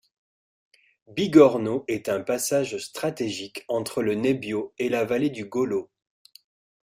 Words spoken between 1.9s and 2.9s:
un passage